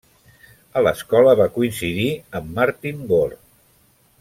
[0.79, 2.09] A l'escola va coincidir
[2.41, 3.39] amb Martin Gore.